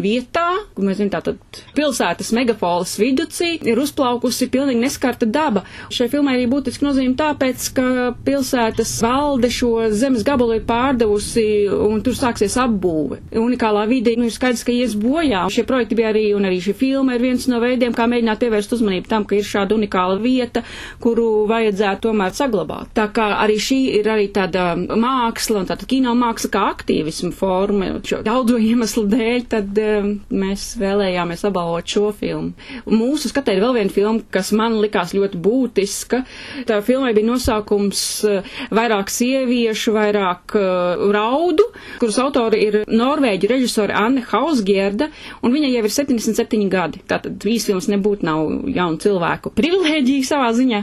vietā, 0.00 0.46
kur 0.74 0.86
mēs 0.86 0.98
zinām, 0.98 1.12
tātad 1.14 1.60
pilsētas 1.76 2.32
megapolis 2.34 2.96
viducī, 2.98 3.54
ir 3.62 3.78
uzplaukusi 3.78 4.48
pilnīgi 4.52 4.82
neskarta 4.82 5.26
daba. 5.26 5.64
Šai 5.94 6.08
filmai 6.12 6.36
arī 6.38 6.48
būtiski 6.50 6.86
nozīme 6.86 7.14
tāpēc, 7.18 7.68
ka 7.76 7.86
pilsētas 8.26 8.96
valde 9.04 9.50
šo 9.54 9.88
zemes 9.94 10.24
gabalu 10.26 10.58
ir 10.58 10.64
pārdevusi 10.68 11.46
un 11.70 12.02
tur 12.04 12.16
sāksies 12.18 12.56
apbūve. 12.60 13.20
Unikālā 13.38 13.84
vide, 13.90 14.16
nu, 14.18 14.26
ir 14.28 14.34
skaidrs, 14.34 14.64
ka 14.66 14.74
ies 14.74 14.96
bojā. 14.98 15.44
Šie 15.54 15.66
projekti 15.68 15.98
bija 15.98 16.10
arī, 16.14 16.26
un 16.36 16.48
arī 16.48 16.60
šī 16.64 16.74
filma 16.78 17.14
ir 17.14 17.24
viens 17.24 17.46
no 17.50 17.60
veidiem, 17.62 17.94
kā 17.94 18.08
mēģināt 18.10 18.42
pievērst 18.42 18.74
uzmanību 18.78 19.10
tam, 19.10 19.28
ka 19.28 19.38
ir 19.38 19.46
šāda 19.46 19.78
unikāla 19.78 20.18
vieta, 20.22 20.64
kuru 21.02 21.46
vajadzētu 21.50 22.08
tomēr 22.08 22.34
saglabāt. 22.34 22.90
Tā 22.98 23.06
kā 23.14 23.30
arī 23.44 23.60
šī 23.62 23.80
ir 24.00 24.10
arī 24.10 24.26
tāda 24.34 24.72
māksla 24.76 25.62
un 25.62 25.70
tāda 25.70 25.86
kino 25.88 26.14
māksla 26.18 26.50
kā 26.54 26.66
aktīvismu 26.74 27.32
forma, 27.36 27.92
šo 28.06 28.22
daudzo 28.26 28.58
iemeslu 28.60 29.06
dēļ, 29.12 29.46
tad 29.54 29.83
mēs 30.34 30.66
vēlējāmies 30.80 31.44
apbalvot 31.48 31.88
šo 31.94 32.10
filmu. 32.16 32.52
Mūsu 32.90 33.30
skatē 33.30 33.54
ir 33.56 33.62
vēl 33.64 33.76
viena 33.78 33.94
filma, 33.94 34.22
kas 34.34 34.52
man 34.56 34.78
likās 34.82 35.14
ļoti 35.16 35.40
būtiska. 35.44 36.22
Tā 36.68 36.80
filmai 36.86 37.12
bija 37.16 37.30
nosaukums 37.32 38.02
uh, 38.28 38.54
vairāk 38.74 39.12
sieviešu, 39.12 39.94
vairāk 39.96 40.56
uh, 40.58 41.04
raudu, 41.14 41.66
kuras 42.02 42.18
autori 42.22 42.62
ir 42.68 42.80
norvēģi 42.90 43.50
režisori 43.54 43.96
Anne 43.96 44.24
Hausgierda, 44.30 45.10
un 45.42 45.54
viņai 45.54 45.72
jau 45.76 45.84
ir 45.84 45.96
77 45.98 46.68
gadi. 46.72 47.02
Tātad 47.10 47.44
vīs 47.44 47.66
filmas 47.68 47.88
nebūtu 47.92 48.26
nav 48.28 48.44
jaunu 48.74 49.00
cilvēku 49.02 49.54
privilēģija 49.54 50.28
savā 50.28 50.50
ziņā, 50.56 50.82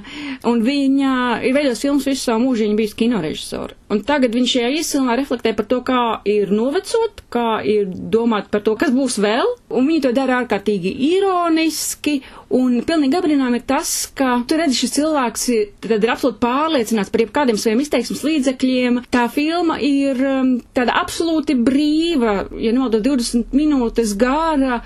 un 0.49 0.63
viņa 0.65 1.13
ir 1.47 1.55
veidojis 1.55 1.83
filmas 1.85 2.07
visu 2.09 2.27
savu 2.27 2.45
mūžu, 2.45 2.65
viņa 2.67 2.79
bijusi 2.79 2.99
kinorežisori. 3.03 3.77
Un 3.91 3.99
tagad 4.07 4.35
viņš 4.35 4.53
šajā 4.55 4.67
īsilnā 4.79 5.17
reflektē 5.19 5.51
par 5.57 5.67
to, 5.67 5.81
kā 5.87 6.01
ir 6.29 6.51
novecot, 6.55 7.23
kā 7.33 7.59
ir 7.67 7.89
domāt 8.13 8.47
par 8.53 8.63
to, 8.63 8.77
kas 8.79 8.90
būs 8.95 9.17
vēl, 9.23 9.47
un 9.77 9.87
viņi 9.89 10.01
to 10.05 10.11
dara 10.15 10.39
ārkārtīgi 10.41 10.91
ironiski, 11.11 12.17
un 12.57 12.79
pilnīgi 12.87 13.17
apbrīnām 13.19 13.55
ir 13.57 13.63
tas, 13.69 13.91
ka 14.17 14.41
tu 14.47 14.57
redzi, 14.59 14.77
šis 14.83 14.95
cilvēks 14.97 15.45
tad 15.85 15.95
ir 16.03 16.13
absolūti 16.13 16.41
pārliecināts 16.43 17.13
par 17.13 17.23
jebkādiem 17.25 17.59
saviem 17.61 17.83
izteiksmes 17.85 18.23
līdzekļiem. 18.27 18.99
Tā 19.13 19.25
filma 19.31 19.79
ir 19.83 20.19
um, 20.33 20.51
tāda 20.77 20.97
absolūti 21.01 21.55
brīva, 21.59 22.35
ja 22.59 22.73
nodo 22.75 23.01
20 23.03 23.55
minūtes 23.55 24.15
gara 24.19 24.81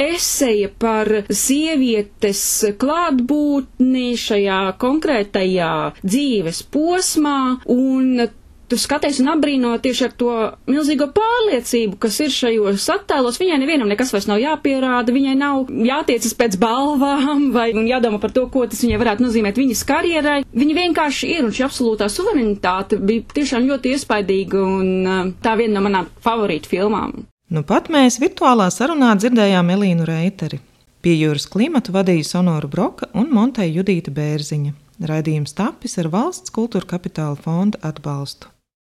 eseja 0.00 0.70
par 0.78 1.08
sievietes 1.34 2.42
klātbūtni 2.80 4.12
šajā 4.20 4.60
konkrētajā 4.80 5.70
dzīves 6.04 6.62
posmā, 6.76 7.38
un 7.74 8.28
tu 8.70 8.78
skaties 8.78 9.18
un 9.22 9.32
apbrīno 9.34 9.72
tieši 9.82 10.04
ar 10.06 10.14
to 10.22 10.34
milzīgo 10.70 11.10
pārliecību, 11.16 11.98
kas 12.02 12.20
ir 12.24 12.30
šajos 12.34 12.86
attēlos. 12.94 13.40
Viņai 13.40 13.58
nevienam 13.62 13.90
nekas 13.90 14.12
vairs 14.14 14.28
nav 14.30 14.40
jāpierāda, 14.42 15.14
viņai 15.14 15.34
nav 15.40 15.72
jātiecas 15.90 16.36
pēc 16.38 16.58
balvām 16.62 17.50
vai 17.54 17.70
jādomā 17.74 18.20
par 18.22 18.34
to, 18.36 18.46
ko 18.52 18.64
tas 18.70 18.84
viņai 18.84 19.00
varētu 19.02 19.26
nozīmēt 19.26 19.58
viņas 19.60 19.82
karjerai. 19.88 20.38
Viņa 20.62 20.78
vienkārši 20.78 21.34
ir 21.36 21.48
un 21.48 21.54
šī 21.56 21.66
absolūtā 21.66 22.10
suverenitāte 22.12 23.00
bija 23.02 23.26
tiešām 23.34 23.66
ļoti 23.68 23.96
iespaidīga 23.96 24.62
un 24.62 24.88
uh, 25.02 25.20
tā 25.42 25.56
viena 25.58 25.78
no 25.78 25.86
manām 25.88 26.10
favorītu 26.24 26.70
filmām. 26.70 27.24
Nu 27.50 27.64
pat 27.66 27.88
mēs 27.90 28.20
virtuālā 28.22 28.68
sarunā 28.70 29.10
dzirdējām 29.18 29.72
Elīnu 29.74 30.06
Reiteri. 30.06 30.60
Pie 31.00 31.16
jūras 31.16 31.48
klimatu 31.50 31.94
vadīja 31.96 32.28
Sonoru 32.28 32.68
Broka 32.70 33.08
un 33.16 33.30
Monteja 33.34 33.72
Judīta 33.80 34.12
Bērziņa. 34.14 34.76
Raidījums 35.08 35.56
tapis 35.56 35.96
ar 35.98 36.10
valsts 36.12 36.52
kultūra 36.52 36.84
kapitāla 36.86 37.38
fonda 37.40 37.80
atbalstu. 37.88 38.50